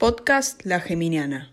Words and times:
Podcast 0.00 0.64
La 0.64 0.80
Geminiana. 0.80 1.52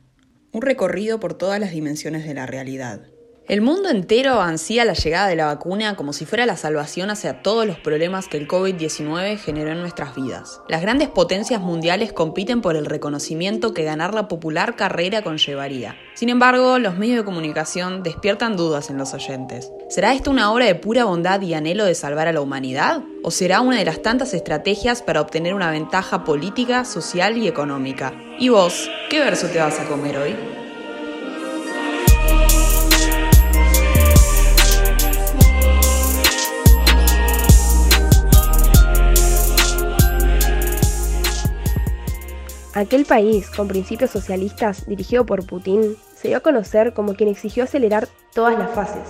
Un 0.54 0.62
recorrido 0.62 1.20
por 1.20 1.34
todas 1.34 1.60
las 1.60 1.72
dimensiones 1.72 2.26
de 2.26 2.34
la 2.34 2.46
realidad. 2.46 3.02
El 3.48 3.62
mundo 3.62 3.88
entero 3.88 4.42
ansía 4.42 4.84
la 4.84 4.92
llegada 4.92 5.30
de 5.30 5.38
la 5.38 5.46
vacuna 5.46 5.96
como 5.96 6.12
si 6.12 6.26
fuera 6.26 6.46
la 6.46 6.58
salvación 6.58 7.10
hacia 7.10 7.42
todos 7.42 7.66
los 7.66 7.80
problemas 7.80 8.28
que 8.28 8.36
el 8.36 8.46
COVID-19 8.46 9.38
generó 9.38 9.72
en 9.72 9.80
nuestras 9.80 10.16
vidas. 10.16 10.60
Las 10.68 10.82
grandes 10.82 11.08
potencias 11.08 11.62
mundiales 11.62 12.12
compiten 12.12 12.60
por 12.60 12.76
el 12.76 12.86
reconocimiento 12.86 13.74
que 13.74 13.86
ganar 13.86 14.14
la 14.14 14.28
popular 14.28 14.76
carrera 14.76 15.22
conllevaría. 15.22 15.96
Sin 16.14 16.28
embargo, 16.28 16.78
los 16.78 16.98
medios 16.98 17.20
de 17.20 17.24
comunicación 17.24 18.04
despiertan 18.04 18.58
dudas 18.58 18.90
en 18.90 18.98
los 18.98 19.14
oyentes. 19.14 19.72
¿Será 19.88 20.14
esto 20.14 20.30
una 20.30 20.52
obra 20.52 20.66
de 20.66 20.76
pura 20.76 21.06
bondad 21.06 21.40
y 21.40 21.54
anhelo 21.54 21.86
de 21.86 21.96
salvar 21.96 22.28
a 22.28 22.34
la 22.34 22.42
humanidad? 22.42 23.02
¿O 23.24 23.32
será 23.32 23.62
una 23.62 23.78
de 23.78 23.86
las 23.86 24.02
tantas 24.02 24.34
estrategias 24.34 25.02
para 25.02 25.22
obtener 25.22 25.54
una 25.54 25.72
ventaja 25.72 26.26
política, 26.26 26.84
social 26.84 27.38
y 27.38 27.48
económica? 27.48 28.14
¿Y 28.40 28.50
vos, 28.50 28.90
qué 29.10 29.22
verso 29.22 29.48
te 29.48 29.60
vas 29.60 29.80
a 29.80 29.86
comer 29.86 30.18
hoy? 30.18 30.36
Aquel 42.78 43.06
país, 43.06 43.50
con 43.50 43.68
principios 43.68 44.12
socialistas, 44.12 44.86
dirigido 44.86 45.26
por 45.26 45.48
Putin, 45.48 45.96
se 46.16 46.28
dio 46.28 46.38
a 46.38 46.42
conocer 46.42 46.94
como 46.94 47.16
quien 47.16 47.28
exigió 47.28 47.64
acelerar 47.64 48.08
todas 48.36 48.56
las 48.56 48.70
fases, 48.70 49.02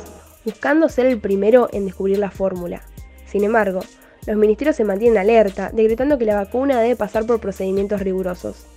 buscando 0.46 0.88
ser 0.88 1.06
el 1.06 1.20
primero 1.20 1.68
en 1.74 1.86
descubrir 1.86 2.18
la 2.18 2.32
fórmula. 2.32 2.82
Sin 3.26 3.44
embargo, 3.44 3.82
los 4.26 4.38
ministerios 4.38 4.78
se 4.78 4.86
mantienen 4.86 5.18
alerta, 5.18 5.70
decretando 5.74 6.18
que 6.18 6.24
la 6.24 6.38
vacuna 6.38 6.80
debe 6.80 6.96
pasar 6.96 7.26
por 7.26 7.42
procedimientos 7.42 8.00
rigurosos. 8.00 8.68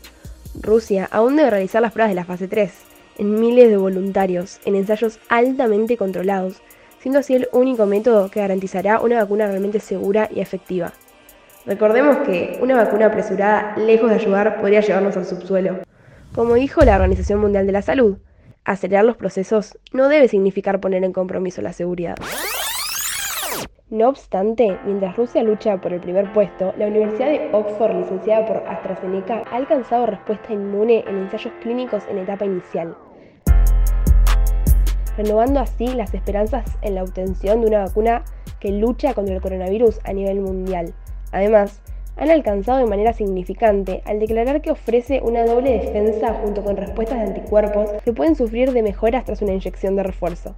Rusia 0.61 1.09
aún 1.13 1.37
debe 1.37 1.51
realizar 1.51 1.81
las 1.83 1.93
pruebas 1.93 2.11
de 2.11 2.17
la 2.17 2.25
fase 2.25 2.49
3, 2.49 2.73
en 3.19 3.39
miles 3.39 3.71
de 3.71 3.77
voluntarios, 3.77 4.59
en 4.65 4.75
ensayos 4.75 5.21
altamente 5.29 5.97
controlados, 5.97 6.63
siendo 7.01 7.21
así 7.21 7.35
el 7.35 7.49
único 7.53 7.87
método 7.87 8.29
que 8.29 8.41
garantizará 8.41 8.99
una 8.99 9.23
vacuna 9.23 9.47
realmente 9.47 9.79
segura 9.79 10.29
y 10.35 10.41
efectiva. 10.41 10.93
Recordemos 11.67 12.17
que 12.27 12.59
una 12.63 12.75
vacuna 12.75 13.07
apresurada, 13.07 13.77
lejos 13.77 14.09
de 14.09 14.17
ayudar, 14.17 14.61
podría 14.61 14.81
llevarnos 14.81 15.17
al 15.17 15.27
subsuelo. 15.27 15.81
Como 16.35 16.55
dijo 16.55 16.81
la 16.83 16.95
Organización 16.95 17.39
Mundial 17.39 17.67
de 17.67 17.73
la 17.73 17.83
Salud, 17.83 18.17
acelerar 18.65 19.05
los 19.05 19.17
procesos 19.17 19.79
no 19.93 20.09
debe 20.09 20.29
significar 20.29 20.81
poner 20.81 21.05
en 21.05 21.13
compromiso 21.13 21.61
la 21.61 21.73
seguridad. 21.73 22.17
No 23.91 24.09
obstante, 24.09 24.79
mientras 24.87 25.17
Rusia 25.17 25.43
lucha 25.43 25.79
por 25.79 25.93
el 25.93 26.01
primer 26.01 26.33
puesto, 26.33 26.73
la 26.79 26.87
Universidad 26.87 27.29
de 27.29 27.51
Oxford, 27.53 27.97
licenciada 27.97 28.47
por 28.47 28.57
AstraZeneca, 28.69 29.43
ha 29.51 29.57
alcanzado 29.57 30.07
respuesta 30.07 30.53
inmune 30.53 31.05
en 31.09 31.19
ensayos 31.19 31.53
clínicos 31.61 32.05
en 32.09 32.19
etapa 32.19 32.45
inicial, 32.45 32.97
renovando 35.17 35.61
así 35.61 35.89
las 35.89 36.15
esperanzas 36.15 36.65
en 36.83 36.95
la 36.95 37.03
obtención 37.03 37.61
de 37.61 37.67
una 37.67 37.81
vacuna 37.81 38.25
que 38.61 38.71
lucha 38.71 39.13
contra 39.13 39.35
el 39.35 39.43
coronavirus 39.43 39.99
a 40.05 40.13
nivel 40.13 40.41
mundial. 40.41 40.95
Además, 41.33 41.81
han 42.17 42.31
alcanzado 42.31 42.79
de 42.79 42.87
manera 42.87 43.13
significante 43.13 44.03
al 44.05 44.19
declarar 44.19 44.61
que 44.61 44.71
ofrece 44.71 45.21
una 45.23 45.45
doble 45.45 45.79
defensa 45.79 46.35
junto 46.43 46.63
con 46.63 46.77
respuestas 46.77 47.19
de 47.19 47.25
anticuerpos 47.25 47.91
que 48.05 48.13
pueden 48.13 48.37
sufrir 48.37 48.73
de 48.73 48.83
mejoras 48.83 49.25
tras 49.25 49.41
una 49.41 49.53
inyección 49.53 49.97
de 49.97 50.03
refuerzo. 50.03 50.55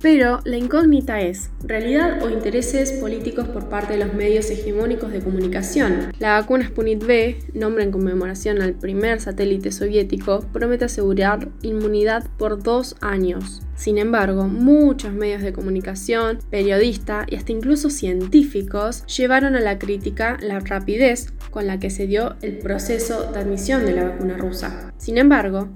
Pero 0.00 0.40
la 0.44 0.56
incógnita 0.56 1.20
es, 1.20 1.50
¿realidad 1.64 2.22
o 2.22 2.28
intereses 2.28 2.92
políticos 2.92 3.48
por 3.48 3.68
parte 3.68 3.94
de 3.94 4.04
los 4.04 4.14
medios 4.14 4.50
hegemónicos 4.50 5.10
de 5.10 5.20
comunicación? 5.20 6.12
La 6.18 6.40
vacuna 6.40 6.66
Sputnik 6.66 7.02
V, 7.02 7.38
nombre 7.54 7.84
en 7.84 7.90
conmemoración 7.90 8.60
al 8.60 8.74
primer 8.74 9.20
satélite 9.20 9.72
soviético, 9.72 10.44
promete 10.52 10.84
asegurar 10.84 11.48
inmunidad 11.62 12.28
por 12.36 12.62
dos 12.62 12.96
años. 13.00 13.62
Sin 13.76 13.98
embargo, 13.98 14.46
muchos 14.46 15.12
medios 15.12 15.42
de 15.42 15.52
comunicación, 15.52 16.38
periodistas 16.50 17.26
y 17.28 17.36
hasta 17.36 17.52
incluso 17.52 17.90
científicos 17.90 19.04
llevaron 19.06 19.56
a 19.56 19.60
la 19.60 19.78
crítica 19.78 20.36
la 20.40 20.60
rapidez 20.60 21.32
con 21.50 21.66
la 21.66 21.78
que 21.78 21.90
se 21.90 22.06
dio 22.06 22.36
el 22.42 22.58
proceso 22.58 23.32
de 23.32 23.38
admisión 23.38 23.84
de 23.84 23.92
la 23.92 24.04
vacuna 24.04 24.36
rusa. 24.36 24.92
Sin 24.98 25.18
embargo, 25.18 25.68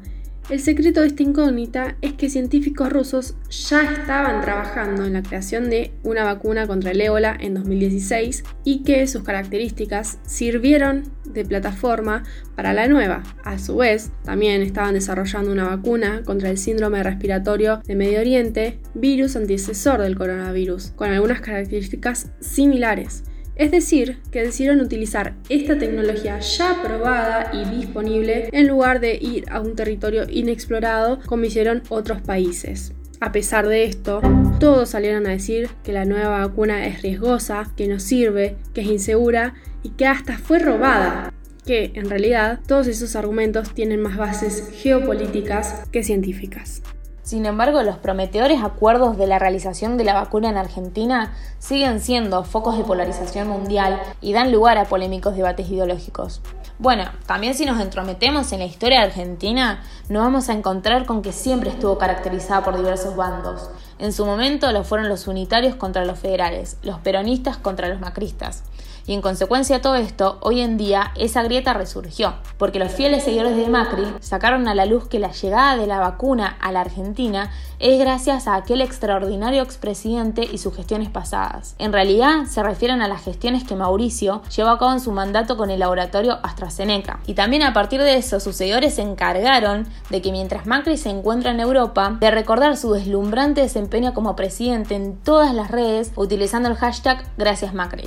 el 0.50 0.60
secreto 0.60 1.02
de 1.02 1.08
esta 1.08 1.22
incógnita 1.22 1.96
es 2.00 2.14
que 2.14 2.30
científicos 2.30 2.90
rusos 2.90 3.34
ya 3.50 3.92
estaban 3.92 4.40
trabajando 4.40 5.04
en 5.04 5.12
la 5.12 5.22
creación 5.22 5.68
de 5.68 5.92
una 6.04 6.24
vacuna 6.24 6.66
contra 6.66 6.92
el 6.92 7.00
ébola 7.00 7.36
en 7.38 7.52
2016 7.54 8.44
y 8.64 8.82
que 8.82 9.06
sus 9.06 9.24
características 9.24 10.18
sirvieron 10.26 11.02
de 11.26 11.44
plataforma 11.44 12.22
para 12.56 12.72
la 12.72 12.88
nueva. 12.88 13.22
A 13.44 13.58
su 13.58 13.76
vez, 13.76 14.10
también 14.24 14.62
estaban 14.62 14.94
desarrollando 14.94 15.52
una 15.52 15.68
vacuna 15.68 16.22
contra 16.24 16.48
el 16.48 16.56
síndrome 16.56 17.02
respiratorio 17.02 17.82
de 17.84 17.94
Medio 17.94 18.20
Oriente, 18.20 18.78
virus 18.94 19.36
antecesor 19.36 20.00
del 20.00 20.16
coronavirus, 20.16 20.92
con 20.96 21.10
algunas 21.10 21.42
características 21.42 22.30
similares. 22.40 23.24
Es 23.58 23.72
decir, 23.72 24.18
que 24.30 24.44
decidieron 24.44 24.80
utilizar 24.80 25.34
esta 25.48 25.76
tecnología 25.76 26.38
ya 26.38 26.80
probada 26.80 27.50
y 27.52 27.64
disponible 27.76 28.48
en 28.52 28.68
lugar 28.68 29.00
de 29.00 29.16
ir 29.16 29.46
a 29.50 29.60
un 29.60 29.74
territorio 29.74 30.26
inexplorado 30.30 31.18
como 31.26 31.44
hicieron 31.44 31.82
otros 31.88 32.22
países. 32.22 32.92
A 33.20 33.32
pesar 33.32 33.66
de 33.66 33.82
esto, 33.82 34.22
todos 34.60 34.90
salieron 34.90 35.26
a 35.26 35.30
decir 35.30 35.68
que 35.82 35.92
la 35.92 36.04
nueva 36.04 36.46
vacuna 36.46 36.86
es 36.86 37.02
riesgosa, 37.02 37.72
que 37.76 37.88
no 37.88 37.98
sirve, 37.98 38.54
que 38.74 38.82
es 38.82 38.86
insegura 38.86 39.54
y 39.82 39.90
que 39.90 40.06
hasta 40.06 40.38
fue 40.38 40.60
robada. 40.60 41.34
Que 41.66 41.90
en 41.94 42.08
realidad 42.08 42.60
todos 42.64 42.86
esos 42.86 43.16
argumentos 43.16 43.74
tienen 43.74 44.00
más 44.00 44.16
bases 44.16 44.70
geopolíticas 44.72 45.88
que 45.90 46.04
científicas. 46.04 46.80
Sin 47.28 47.44
embargo, 47.44 47.82
los 47.82 47.98
prometedores 47.98 48.62
acuerdos 48.62 49.18
de 49.18 49.26
la 49.26 49.38
realización 49.38 49.98
de 49.98 50.04
la 50.04 50.14
vacuna 50.14 50.48
en 50.48 50.56
Argentina 50.56 51.34
siguen 51.58 52.00
siendo 52.00 52.42
focos 52.42 52.78
de 52.78 52.84
polarización 52.84 53.48
mundial 53.48 54.00
y 54.22 54.32
dan 54.32 54.50
lugar 54.50 54.78
a 54.78 54.86
polémicos 54.86 55.36
debates 55.36 55.68
ideológicos. 55.68 56.40
Bueno, 56.78 57.04
también 57.26 57.52
si 57.52 57.66
nos 57.66 57.82
entrometemos 57.82 58.50
en 58.52 58.60
la 58.60 58.64
historia 58.64 59.00
de 59.00 59.08
Argentina, 59.08 59.82
nos 60.08 60.22
vamos 60.22 60.48
a 60.48 60.54
encontrar 60.54 61.04
con 61.04 61.20
que 61.20 61.32
siempre 61.32 61.68
estuvo 61.68 61.98
caracterizada 61.98 62.64
por 62.64 62.78
diversos 62.78 63.14
bandos. 63.14 63.68
En 63.98 64.14
su 64.14 64.24
momento 64.24 64.72
lo 64.72 64.82
fueron 64.82 65.10
los 65.10 65.28
unitarios 65.28 65.74
contra 65.74 66.06
los 66.06 66.18
federales, 66.18 66.78
los 66.80 66.98
peronistas 67.00 67.58
contra 67.58 67.88
los 67.88 68.00
macristas. 68.00 68.62
Y 69.08 69.14
en 69.14 69.22
consecuencia 69.22 69.76
de 69.76 69.82
todo 69.82 69.94
esto, 69.94 70.36
hoy 70.42 70.60
en 70.60 70.76
día 70.76 71.12
esa 71.16 71.42
grieta 71.42 71.72
resurgió, 71.72 72.34
porque 72.58 72.78
los 72.78 72.92
fieles 72.92 73.24
seguidores 73.24 73.56
de 73.56 73.66
Macri 73.66 74.04
sacaron 74.20 74.68
a 74.68 74.74
la 74.74 74.84
luz 74.84 75.08
que 75.08 75.18
la 75.18 75.32
llegada 75.32 75.78
de 75.78 75.86
la 75.86 75.98
vacuna 75.98 76.58
a 76.60 76.72
la 76.72 76.82
Argentina 76.82 77.50
es 77.78 77.98
gracias 77.98 78.46
a 78.46 78.56
aquel 78.56 78.82
extraordinario 78.82 79.62
expresidente 79.62 80.42
y 80.42 80.58
sus 80.58 80.74
gestiones 80.76 81.08
pasadas. 81.08 81.74
En 81.78 81.94
realidad 81.94 82.44
se 82.50 82.62
refieren 82.62 83.00
a 83.00 83.08
las 83.08 83.24
gestiones 83.24 83.64
que 83.64 83.76
Mauricio 83.76 84.42
llevó 84.54 84.68
a 84.68 84.78
cabo 84.78 84.92
en 84.92 85.00
su 85.00 85.12
mandato 85.12 85.56
con 85.56 85.70
el 85.70 85.78
laboratorio 85.78 86.38
AstraZeneca. 86.42 87.20
Y 87.26 87.32
también 87.32 87.62
a 87.62 87.72
partir 87.72 88.02
de 88.02 88.16
eso 88.16 88.40
sus 88.40 88.56
seguidores 88.56 88.96
se 88.96 89.02
encargaron 89.02 89.86
de 90.10 90.20
que 90.20 90.32
mientras 90.32 90.66
Macri 90.66 90.98
se 90.98 91.08
encuentra 91.08 91.52
en 91.52 91.60
Europa, 91.60 92.18
de 92.20 92.30
recordar 92.30 92.76
su 92.76 92.92
deslumbrante 92.92 93.62
desempeño 93.62 94.12
como 94.12 94.36
presidente 94.36 94.96
en 94.96 95.16
todas 95.16 95.54
las 95.54 95.70
redes 95.70 96.12
utilizando 96.14 96.68
el 96.68 96.76
hashtag 96.76 97.24
Gracias 97.38 97.72
Macri. 97.72 98.06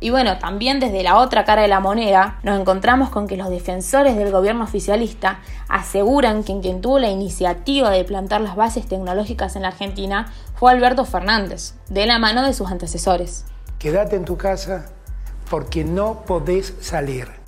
Y 0.00 0.08
bueno, 0.08 0.38
también 0.38 0.80
desde 0.80 1.02
la 1.02 1.18
otra 1.18 1.44
cara 1.44 1.62
de 1.62 1.68
la 1.68 1.78
moneda 1.78 2.38
nos 2.42 2.58
encontramos 2.58 3.10
con 3.10 3.26
que 3.26 3.36
los 3.36 3.50
defensores 3.50 4.16
del 4.16 4.32
gobierno 4.32 4.64
oficialista 4.64 5.40
aseguran 5.68 6.42
que 6.42 6.58
quien 6.60 6.80
tuvo 6.80 6.98
la 6.98 7.10
iniciativa 7.10 7.90
de 7.90 8.04
plantar 8.04 8.40
las 8.40 8.56
bases 8.56 8.88
tecnológicas 8.88 9.56
en 9.56 9.62
la 9.62 9.68
Argentina 9.68 10.32
fue 10.54 10.72
Alberto 10.72 11.04
Fernández, 11.04 11.74
de 11.88 12.06
la 12.06 12.18
mano 12.18 12.42
de 12.42 12.54
sus 12.54 12.70
antecesores. 12.70 13.44
Quédate 13.78 14.16
en 14.16 14.24
tu 14.24 14.38
casa 14.38 14.86
porque 15.50 15.84
no 15.84 16.22
podés 16.26 16.74
salir. 16.80 17.39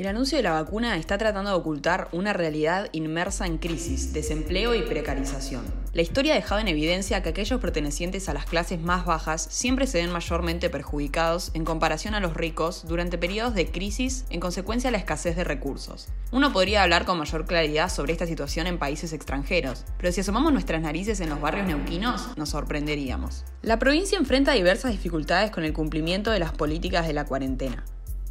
El 0.00 0.06
anuncio 0.06 0.38
de 0.38 0.42
la 0.42 0.52
vacuna 0.52 0.96
está 0.96 1.18
tratando 1.18 1.50
de 1.50 1.56
ocultar 1.56 2.08
una 2.12 2.32
realidad 2.32 2.88
inmersa 2.92 3.44
en 3.44 3.58
crisis, 3.58 4.14
desempleo 4.14 4.74
y 4.74 4.80
precarización. 4.80 5.62
La 5.92 6.00
historia 6.00 6.32
ha 6.32 6.36
dejado 6.36 6.58
en 6.58 6.68
evidencia 6.68 7.22
que 7.22 7.28
aquellos 7.28 7.60
pertenecientes 7.60 8.26
a 8.30 8.32
las 8.32 8.46
clases 8.46 8.80
más 8.80 9.04
bajas 9.04 9.46
siempre 9.50 9.86
se 9.86 9.98
ven 9.98 10.10
mayormente 10.10 10.70
perjudicados 10.70 11.50
en 11.52 11.66
comparación 11.66 12.14
a 12.14 12.20
los 12.20 12.32
ricos 12.32 12.86
durante 12.88 13.18
periodos 13.18 13.54
de 13.54 13.70
crisis 13.70 14.24
en 14.30 14.40
consecuencia 14.40 14.88
de 14.88 14.92
la 14.92 14.98
escasez 15.00 15.36
de 15.36 15.44
recursos. 15.44 16.08
Uno 16.32 16.50
podría 16.50 16.82
hablar 16.82 17.04
con 17.04 17.18
mayor 17.18 17.44
claridad 17.44 17.90
sobre 17.90 18.14
esta 18.14 18.26
situación 18.26 18.66
en 18.68 18.78
países 18.78 19.12
extranjeros, 19.12 19.84
pero 19.98 20.12
si 20.12 20.22
asomamos 20.22 20.54
nuestras 20.54 20.80
narices 20.80 21.20
en 21.20 21.28
los 21.28 21.42
barrios 21.42 21.66
neuquinos, 21.66 22.38
nos 22.38 22.48
sorprenderíamos. 22.48 23.44
La 23.60 23.78
provincia 23.78 24.16
enfrenta 24.16 24.52
diversas 24.52 24.92
dificultades 24.92 25.50
con 25.50 25.62
el 25.62 25.74
cumplimiento 25.74 26.30
de 26.30 26.38
las 26.38 26.52
políticas 26.52 27.06
de 27.06 27.12
la 27.12 27.26
cuarentena. 27.26 27.84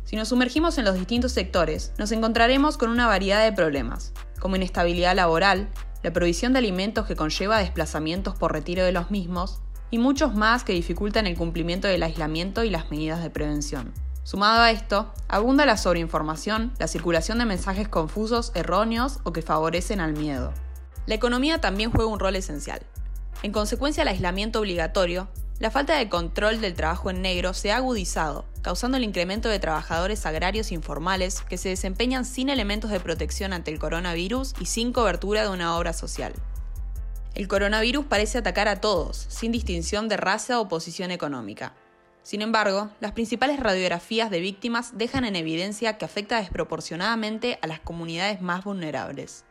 Si 0.09 0.15
nos 0.15 0.29
sumergimos 0.29 0.79
en 0.79 0.85
los 0.85 0.95
distintos 0.95 1.33
sectores, 1.33 1.93
nos 1.99 2.11
encontraremos 2.11 2.77
con 2.77 2.89
una 2.89 3.05
variedad 3.05 3.43
de 3.43 3.53
problemas, 3.53 4.11
como 4.39 4.55
inestabilidad 4.55 5.15
laboral, 5.15 5.69
la 6.01 6.11
provisión 6.11 6.51
de 6.51 6.57
alimentos 6.57 7.05
que 7.05 7.15
conlleva 7.15 7.59
desplazamientos 7.59 8.33
por 8.33 8.51
retiro 8.51 8.83
de 8.83 8.91
los 8.91 9.11
mismos, 9.11 9.61
y 9.91 9.99
muchos 9.99 10.33
más 10.33 10.63
que 10.63 10.73
dificultan 10.73 11.27
el 11.27 11.37
cumplimiento 11.37 11.87
del 11.87 12.01
aislamiento 12.01 12.63
y 12.63 12.71
las 12.71 12.89
medidas 12.89 13.21
de 13.21 13.29
prevención. 13.29 13.93
Sumado 14.23 14.63
a 14.63 14.71
esto, 14.71 15.13
abunda 15.27 15.67
la 15.67 15.77
sobreinformación, 15.77 16.73
la 16.79 16.87
circulación 16.87 17.37
de 17.37 17.45
mensajes 17.45 17.87
confusos, 17.87 18.51
erróneos 18.55 19.19
o 19.25 19.31
que 19.31 19.43
favorecen 19.43 19.99
al 19.99 20.13
miedo. 20.13 20.55
La 21.05 21.13
economía 21.13 21.61
también 21.61 21.91
juega 21.91 22.09
un 22.09 22.19
rol 22.19 22.35
esencial. 22.35 22.81
En 23.43 23.51
consecuencia 23.51 24.01
del 24.01 24.13
aislamiento 24.15 24.59
obligatorio, 24.59 25.27
la 25.59 25.69
falta 25.69 25.95
de 25.97 26.09
control 26.09 26.61
del 26.61 26.73
trabajo 26.73 27.11
en 27.11 27.21
negro 27.21 27.53
se 27.53 27.71
ha 27.71 27.77
agudizado, 27.77 28.45
causando 28.61 28.97
el 28.97 29.03
incremento 29.03 29.49
de 29.49 29.59
trabajadores 29.59 30.25
agrarios 30.25 30.71
informales 30.71 31.41
que 31.41 31.57
se 31.57 31.69
desempeñan 31.69 32.25
sin 32.25 32.49
elementos 32.49 32.91
de 32.91 32.99
protección 32.99 33.53
ante 33.53 33.71
el 33.71 33.79
coronavirus 33.79 34.53
y 34.59 34.65
sin 34.65 34.93
cobertura 34.93 35.43
de 35.43 35.49
una 35.49 35.77
obra 35.77 35.93
social. 35.93 36.33
El 37.35 37.47
coronavirus 37.47 38.05
parece 38.05 38.37
atacar 38.37 38.67
a 38.67 38.81
todos, 38.81 39.25
sin 39.29 39.51
distinción 39.51 40.09
de 40.09 40.17
raza 40.17 40.59
o 40.59 40.67
posición 40.67 41.11
económica. 41.11 41.73
Sin 42.21 42.41
embargo, 42.41 42.89
las 42.99 43.13
principales 43.13 43.59
radiografías 43.59 44.29
de 44.29 44.39
víctimas 44.39 44.97
dejan 44.97 45.25
en 45.25 45.35
evidencia 45.35 45.97
que 45.97 46.05
afecta 46.05 46.39
desproporcionadamente 46.39 47.57
a 47.61 47.67
las 47.67 47.79
comunidades 47.79 48.41
más 48.41 48.63
vulnerables. 48.63 49.45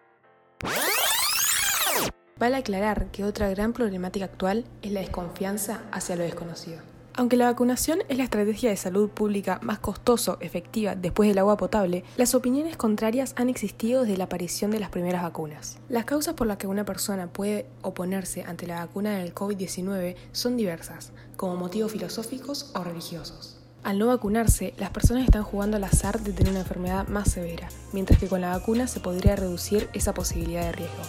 Vale 2.38 2.56
aclarar 2.56 3.10
que 3.10 3.24
otra 3.24 3.48
gran 3.48 3.72
problemática 3.72 4.26
actual 4.26 4.64
es 4.82 4.92
la 4.92 5.00
desconfianza 5.00 5.82
hacia 5.90 6.14
lo 6.14 6.22
desconocido. 6.22 6.87
Aunque 7.18 7.36
la 7.36 7.46
vacunación 7.46 7.98
es 8.08 8.16
la 8.16 8.22
estrategia 8.22 8.70
de 8.70 8.76
salud 8.76 9.10
pública 9.10 9.58
más 9.60 9.80
costoso, 9.80 10.38
efectiva 10.38 10.94
después 10.94 11.28
del 11.28 11.38
agua 11.38 11.56
potable, 11.56 12.04
las 12.16 12.36
opiniones 12.36 12.76
contrarias 12.76 13.32
han 13.34 13.48
existido 13.48 14.02
desde 14.02 14.16
la 14.16 14.26
aparición 14.26 14.70
de 14.70 14.78
las 14.78 14.90
primeras 14.90 15.24
vacunas. 15.24 15.78
Las 15.88 16.04
causas 16.04 16.34
por 16.34 16.46
las 16.46 16.58
que 16.58 16.68
una 16.68 16.84
persona 16.84 17.26
puede 17.26 17.66
oponerse 17.82 18.44
ante 18.44 18.68
la 18.68 18.86
vacuna 18.86 19.18
del 19.18 19.34
COVID-19 19.34 20.14
son 20.30 20.56
diversas, 20.56 21.10
como 21.36 21.56
motivos 21.56 21.90
filosóficos 21.90 22.70
o 22.76 22.84
religiosos. 22.84 23.58
Al 23.82 23.98
no 23.98 24.06
vacunarse, 24.06 24.74
las 24.78 24.90
personas 24.90 25.24
están 25.24 25.42
jugando 25.42 25.76
al 25.76 25.82
azar 25.82 26.20
de 26.20 26.32
tener 26.32 26.52
una 26.52 26.60
enfermedad 26.60 27.08
más 27.08 27.32
severa, 27.32 27.68
mientras 27.92 28.20
que 28.20 28.28
con 28.28 28.42
la 28.42 28.56
vacuna 28.56 28.86
se 28.86 29.00
podría 29.00 29.34
reducir 29.34 29.88
esa 29.92 30.14
posibilidad 30.14 30.62
de 30.62 30.70
riesgo. 30.70 31.02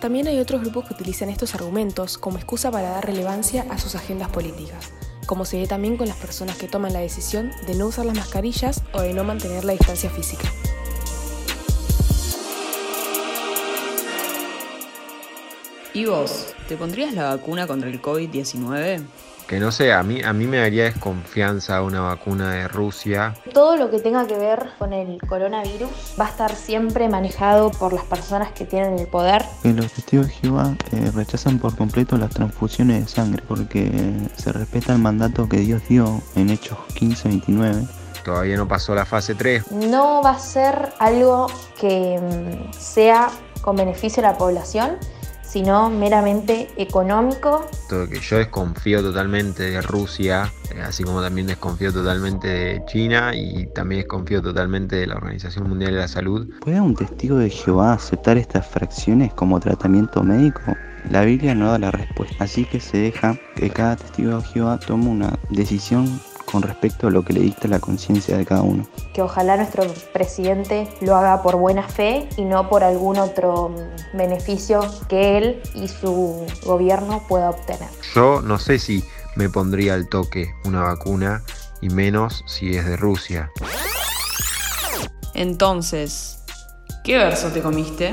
También 0.00 0.26
hay 0.26 0.40
otros 0.40 0.62
grupos 0.62 0.88
que 0.88 0.94
utilizan 0.94 1.28
estos 1.28 1.54
argumentos 1.54 2.18
como 2.18 2.38
excusa 2.38 2.72
para 2.72 2.90
dar 2.90 3.06
relevancia 3.06 3.64
a 3.70 3.78
sus 3.78 3.94
agendas 3.94 4.28
políticas, 4.30 4.92
como 5.26 5.44
se 5.44 5.58
ve 5.58 5.66
también 5.66 5.96
con 5.96 6.08
las 6.08 6.16
personas 6.16 6.56
que 6.56 6.68
toman 6.68 6.92
la 6.92 7.00
decisión 7.00 7.50
de 7.66 7.74
no 7.74 7.86
usar 7.86 8.06
las 8.06 8.16
mascarillas 8.16 8.82
o 8.92 9.00
de 9.00 9.14
no 9.14 9.24
mantener 9.24 9.64
la 9.64 9.72
distancia 9.72 10.10
física. 10.10 10.50
¿Y 15.92 16.06
vos, 16.06 16.54
te 16.68 16.76
pondrías 16.76 17.14
la 17.14 17.34
vacuna 17.36 17.66
contra 17.68 17.88
el 17.88 18.02
COVID-19? 18.02 19.04
Que 19.46 19.60
no 19.60 19.70
sé, 19.72 19.92
a 19.92 20.02
mí, 20.02 20.22
a 20.22 20.32
mí 20.32 20.46
me 20.46 20.58
daría 20.58 20.84
desconfianza 20.84 21.82
una 21.82 22.00
vacuna 22.00 22.52
de 22.52 22.68
Rusia. 22.68 23.34
Todo 23.52 23.76
lo 23.76 23.90
que 23.90 23.98
tenga 23.98 24.26
que 24.26 24.36
ver 24.38 24.70
con 24.78 24.92
el 24.92 25.18
coronavirus 25.20 25.90
va 26.18 26.26
a 26.26 26.28
estar 26.30 26.54
siempre 26.54 27.08
manejado 27.08 27.70
por 27.70 27.92
las 27.92 28.04
personas 28.04 28.52
que 28.52 28.64
tienen 28.64 28.98
el 28.98 29.06
poder. 29.06 29.44
los 29.62 29.92
testigos 29.92 30.28
de 30.28 30.32
Jehová 30.32 30.74
eh, 30.92 31.10
rechazan 31.14 31.58
por 31.58 31.76
completo 31.76 32.16
las 32.16 32.30
transfusiones 32.30 33.04
de 33.04 33.08
sangre 33.08 33.42
porque 33.46 33.90
se 34.36 34.52
respeta 34.52 34.94
el 34.94 35.00
mandato 35.00 35.48
que 35.48 35.58
Dios 35.58 35.82
dio 35.88 36.22
en 36.36 36.50
Hechos 36.50 36.78
15-29 36.94 37.86
todavía 38.24 38.56
no 38.56 38.66
pasó 38.66 38.94
la 38.94 39.04
fase 39.04 39.34
3. 39.34 39.70
No 39.70 40.22
va 40.22 40.30
a 40.30 40.38
ser 40.38 40.92
algo 40.98 41.46
que 41.78 42.18
mm, 42.18 42.72
sea 42.72 43.30
con 43.60 43.76
beneficio 43.76 44.26
a 44.26 44.32
la 44.32 44.38
población, 44.38 44.96
sino 45.54 45.88
meramente 45.88 46.68
económico. 46.76 47.64
Que 47.88 48.18
yo 48.18 48.38
desconfío 48.38 49.00
totalmente 49.02 49.62
de 49.62 49.80
Rusia, 49.82 50.52
eh, 50.74 50.82
así 50.82 51.04
como 51.04 51.22
también 51.22 51.46
desconfío 51.46 51.92
totalmente 51.92 52.48
de 52.48 52.84
China 52.86 53.30
y 53.36 53.66
también 53.66 54.00
desconfío 54.00 54.42
totalmente 54.42 54.96
de 54.96 55.06
la 55.06 55.14
Organización 55.14 55.68
Mundial 55.68 55.92
de 55.92 56.00
la 56.00 56.08
Salud. 56.08 56.48
¿Puede 56.60 56.80
un 56.80 56.96
testigo 56.96 57.36
de 57.36 57.50
Jehová 57.50 57.92
aceptar 57.92 58.36
estas 58.36 58.66
fracciones 58.66 59.32
como 59.32 59.60
tratamiento 59.60 60.24
médico? 60.24 60.60
La 61.08 61.22
Biblia 61.22 61.54
no 61.54 61.70
da 61.70 61.78
la 61.78 61.92
respuesta, 61.92 62.42
así 62.42 62.64
que 62.64 62.80
se 62.80 62.98
deja 62.98 63.38
que 63.54 63.70
cada 63.70 63.94
testigo 63.94 64.38
de 64.38 64.42
Jehová 64.42 64.80
tome 64.80 65.06
una 65.06 65.38
decisión 65.50 66.20
con 66.50 66.62
respecto 66.62 67.08
a 67.08 67.10
lo 67.10 67.24
que 67.24 67.32
le 67.32 67.40
dicta 67.40 67.68
la 67.68 67.80
conciencia 67.80 68.36
de 68.36 68.44
cada 68.44 68.62
uno. 68.62 68.86
Que 69.12 69.22
ojalá 69.22 69.56
nuestro 69.56 69.84
presidente 70.12 70.88
lo 71.00 71.16
haga 71.16 71.42
por 71.42 71.56
buena 71.56 71.82
fe 71.88 72.28
y 72.36 72.44
no 72.44 72.68
por 72.68 72.84
algún 72.84 73.18
otro 73.18 73.74
beneficio 74.12 74.80
que 75.08 75.38
él 75.38 75.62
y 75.74 75.88
su 75.88 76.46
gobierno 76.64 77.22
pueda 77.28 77.50
obtener. 77.50 77.88
Yo 78.14 78.40
no 78.40 78.58
sé 78.58 78.78
si 78.78 79.04
me 79.36 79.48
pondría 79.48 79.94
al 79.94 80.08
toque 80.08 80.54
una 80.64 80.82
vacuna 80.82 81.42
y 81.80 81.88
menos 81.88 82.44
si 82.46 82.76
es 82.76 82.86
de 82.86 82.96
Rusia. 82.96 83.50
Entonces, 85.34 86.38
¿qué 87.02 87.18
verso 87.18 87.48
te 87.48 87.60
comiste? 87.60 88.12